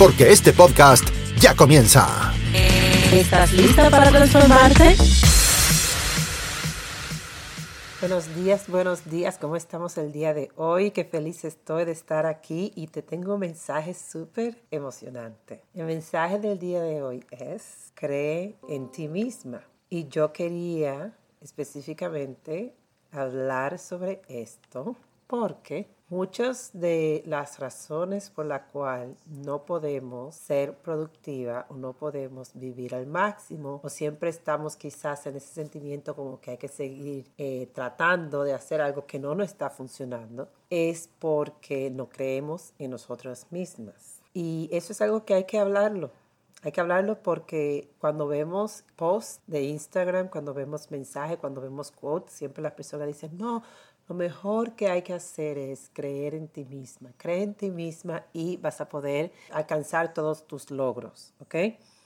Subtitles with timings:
[0.00, 1.04] porque este podcast
[1.38, 2.32] ya comienza.
[3.12, 4.96] ¿Estás lista para transformarte?
[8.00, 9.36] Buenos días, buenos días.
[9.36, 10.90] ¿Cómo estamos el día de hoy?
[10.92, 15.64] Qué feliz estoy de estar aquí y te tengo un mensaje súper emocionante.
[15.74, 19.60] El mensaje del día de hoy es, cree en ti misma.
[19.90, 22.74] Y yo quería específicamente
[23.12, 24.96] hablar sobre esto
[25.30, 32.50] porque Muchas de las razones por las cuales no podemos ser productiva o no podemos
[32.52, 37.30] vivir al máximo o siempre estamos quizás en ese sentimiento como que hay que seguir
[37.38, 42.90] eh, tratando de hacer algo que no nos está funcionando es porque no creemos en
[42.90, 44.20] nosotras mismas.
[44.34, 46.10] Y eso es algo que hay que hablarlo.
[46.62, 52.34] Hay que hablarlo porque cuando vemos posts de Instagram, cuando vemos mensajes, cuando vemos quotes,
[52.34, 53.62] siempre las personas dicen, no,
[54.10, 57.12] lo mejor que hay que hacer es creer en ti misma.
[57.16, 61.54] Cree en ti misma y vas a poder alcanzar todos tus logros, ¿ok?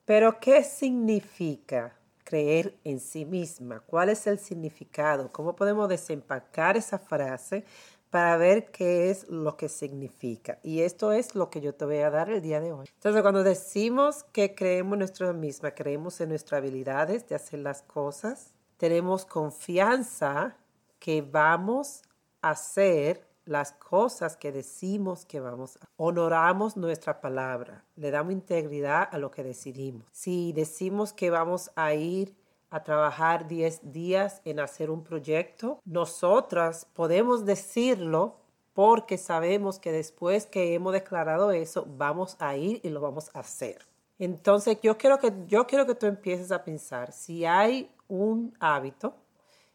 [0.04, 3.80] Pero ¿qué significa creer en sí misma?
[3.80, 5.32] ¿Cuál es el significado?
[5.32, 7.64] ¿Cómo podemos desempacar esa frase
[8.10, 10.58] para ver qué es lo que significa?
[10.62, 12.86] Y esto es lo que yo te voy a dar el día de hoy.
[12.96, 17.80] Entonces, cuando decimos que creemos en nuestra misma, creemos en nuestras habilidades de hacer las
[17.80, 20.58] cosas, tenemos confianza
[21.04, 22.00] que vamos
[22.40, 25.80] a hacer las cosas que decimos que vamos a.
[25.98, 30.06] Honoramos nuestra palabra, le damos integridad a lo que decidimos.
[30.12, 32.34] Si decimos que vamos a ir
[32.70, 38.36] a trabajar 10 días en hacer un proyecto, nosotras podemos decirlo
[38.72, 43.40] porque sabemos que después que hemos declarado eso, vamos a ir y lo vamos a
[43.40, 43.84] hacer.
[44.18, 49.16] Entonces, yo quiero que, yo quiero que tú empieces a pensar, si hay un hábito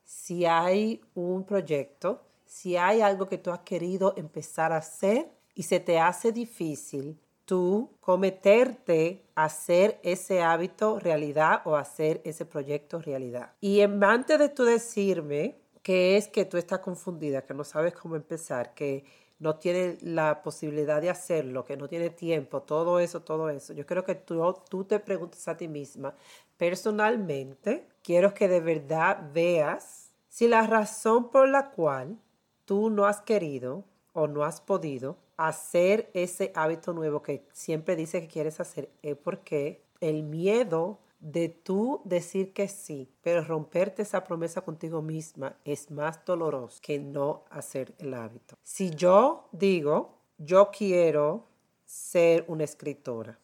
[0.09, 5.61] si hay un proyecto, si hay algo que tú has querido empezar a hacer y
[5.61, 12.99] se te hace difícil tú cometerte a hacer ese hábito realidad o hacer ese proyecto
[12.99, 13.53] realidad.
[13.61, 18.15] Y antes de tú decirme que es que tú estás confundida, que no sabes cómo
[18.15, 19.05] empezar, que
[19.37, 23.73] no tienes la posibilidad de hacerlo, que no tiene tiempo, todo eso, todo eso.
[23.73, 26.15] Yo creo que tú, tú te preguntes a ti misma,
[26.59, 32.19] personalmente, quiero que de verdad veas si la razón por la cual
[32.65, 38.21] tú no has querido o no has podido hacer ese hábito nuevo que siempre dices
[38.21, 44.25] que quieres hacer es porque el miedo de tú decir que sí, pero romperte esa
[44.25, 48.55] promesa contigo misma es más doloroso que no hacer el hábito.
[48.61, 51.45] Si yo digo, yo quiero
[51.85, 53.39] ser una escritora,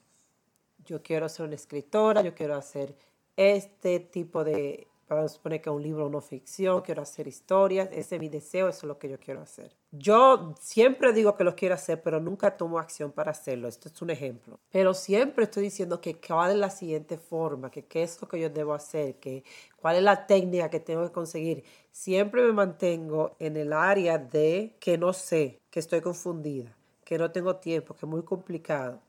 [0.85, 2.95] yo quiero ser una escritora, yo quiero hacer
[3.35, 8.15] este tipo de, vamos a suponer que un libro no ficción, quiero hacer historias, ese
[8.15, 9.75] es mi deseo, eso es lo que yo quiero hacer.
[9.91, 13.67] Yo siempre digo que lo quiero hacer, pero nunca tomo acción para hacerlo.
[13.67, 14.59] Esto es un ejemplo.
[14.71, 18.39] Pero siempre estoy diciendo que cuál es la siguiente forma, que qué es lo que
[18.39, 19.43] yo debo hacer, que
[19.77, 21.63] cuál es la técnica que tengo que conseguir.
[21.91, 27.31] Siempre me mantengo en el área de que no sé, que estoy confundida, que no
[27.31, 28.99] tengo tiempo, que es muy complicado.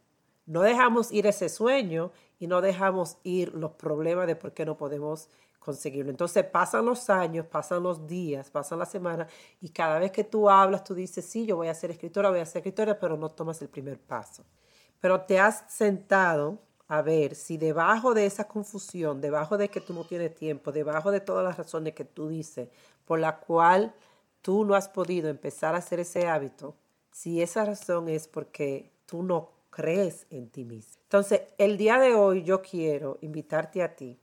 [0.46, 4.76] No dejamos ir ese sueño y no dejamos ir los problemas de por qué no
[4.76, 6.10] podemos conseguirlo.
[6.10, 9.30] Entonces pasan los años, pasan los días, pasan las semanas
[9.60, 12.38] y cada vez que tú hablas, tú dices, sí, yo voy a ser escritora, voy
[12.38, 14.44] a ser escritora, pero no tomas el primer paso.
[15.00, 19.92] Pero te has sentado a ver si debajo de esa confusión, debajo de que tú
[19.92, 22.68] no tienes tiempo, debajo de todas las razones que tú dices
[23.04, 23.92] por la cual
[24.42, 26.76] tú no has podido empezar a hacer ese hábito,
[27.10, 31.02] si esa razón es porque tú no crees en ti mismo.
[31.02, 34.18] Entonces, el día de hoy yo quiero invitarte a ti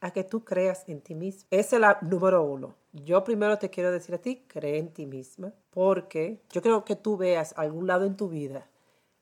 [0.00, 1.46] a que tú creas en ti mismo.
[1.52, 2.74] Esa es la número uno.
[2.92, 6.96] Yo primero te quiero decir a ti, cree en ti misma, porque yo creo que
[6.96, 8.68] tú veas algún lado en tu vida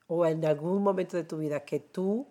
[0.07, 2.27] o en algún momento de tu vida que tú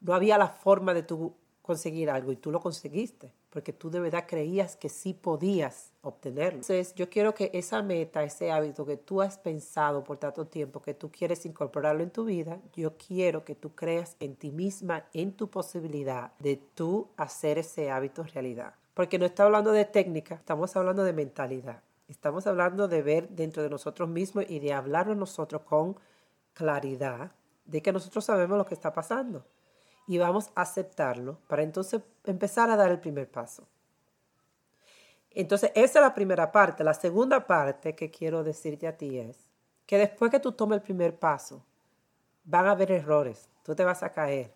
[0.00, 4.00] no había la forma de tú conseguir algo y tú lo conseguiste porque tú de
[4.00, 6.58] verdad creías que sí podías obtenerlo.
[6.58, 10.82] Entonces, yo quiero que esa meta, ese hábito que tú has pensado por tanto tiempo,
[10.82, 15.06] que tú quieres incorporarlo en tu vida, yo quiero que tú creas en ti misma,
[15.12, 18.74] en tu posibilidad de tú hacer ese hábito realidad.
[18.92, 21.80] Porque no está hablando de técnica, estamos hablando de mentalidad.
[22.08, 25.96] Estamos hablando de ver dentro de nosotros mismos y de hablarnos nosotros con
[26.54, 27.30] claridad
[27.66, 29.46] de que nosotros sabemos lo que está pasando.
[30.06, 33.66] Y vamos a aceptarlo para entonces empezar a dar el primer paso.
[35.30, 36.84] Entonces, esa es la primera parte.
[36.84, 39.50] La segunda parte que quiero decirte a ti es
[39.86, 41.64] que después que tú tomes el primer paso,
[42.44, 44.52] van a haber errores, tú te vas a caer.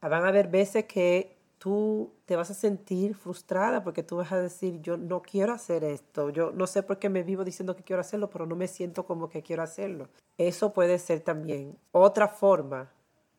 [0.00, 4.38] Van a haber veces que tú te vas a sentir frustrada porque tú vas a
[4.38, 7.84] decir, yo no quiero hacer esto, yo no sé por qué me vivo diciendo que
[7.84, 10.08] quiero hacerlo, pero no me siento como que quiero hacerlo.
[10.38, 12.90] Eso puede ser también otra forma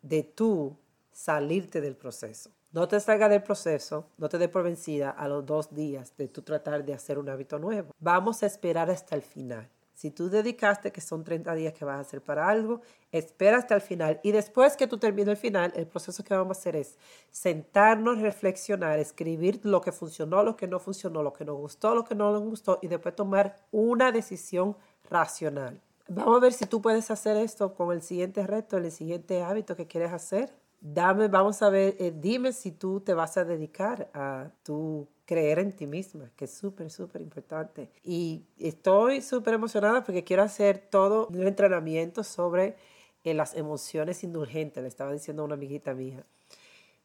[0.01, 0.77] de tú
[1.13, 2.51] salirte del proceso.
[2.71, 6.27] No te salga del proceso, no te dé por vencida a los dos días de
[6.27, 7.91] tú tratar de hacer un hábito nuevo.
[7.99, 9.69] Vamos a esperar hasta el final.
[9.93, 12.81] Si tú dedicaste que son 30 días que vas a hacer para algo,
[13.11, 14.19] espera hasta el final.
[14.23, 16.97] Y después que tú termines el final, el proceso que vamos a hacer es
[17.29, 22.03] sentarnos, reflexionar, escribir lo que funcionó, lo que no funcionó, lo que nos gustó, lo
[22.03, 24.75] que no nos gustó y después tomar una decisión
[25.09, 25.79] racional.
[26.07, 29.75] Vamos a ver si tú puedes hacer esto con el siguiente reto, el siguiente hábito
[29.75, 34.09] que quieres hacer dame, vamos a ver, eh, dime si tú te vas a dedicar
[34.13, 37.89] a tu creer en ti misma, que es súper, súper importante.
[38.03, 42.75] Y estoy súper emocionada porque quiero hacer todo un entrenamiento sobre
[43.23, 46.25] eh, las emociones indulgentes, le estaba diciendo a una amiguita mía.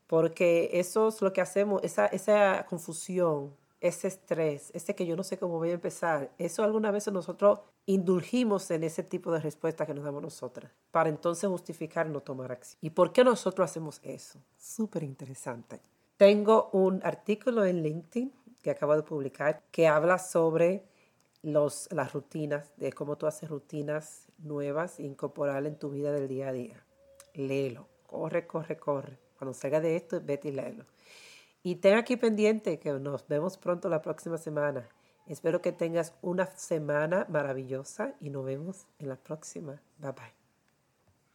[0.09, 5.23] Porque eso es lo que hacemos, esa, esa confusión ese estrés, ese que yo no
[5.23, 9.87] sé cómo voy a empezar, eso alguna vez nosotros indulgimos en ese tipo de respuesta
[9.87, 12.79] que nos damos nosotras, para entonces justificar no tomar acción.
[12.81, 14.41] ¿Y por qué nosotros hacemos eso?
[14.57, 15.81] Súper interesante.
[16.17, 18.33] Tengo un artículo en LinkedIn
[18.63, 20.85] que acabo de publicar que habla sobre
[21.43, 26.29] los, las rutinas, de cómo tú haces rutinas nuevas e incorporar en tu vida del
[26.29, 26.85] día a día.
[27.35, 29.19] Léelo, corre, corre, corre.
[29.39, 30.85] Cuando salga de esto, vete y léelo.
[31.63, 34.89] Y ten aquí pendiente que nos vemos pronto la próxima semana.
[35.27, 39.83] Espero que tengas una semana maravillosa y nos vemos en la próxima.
[39.99, 40.38] Bye bye.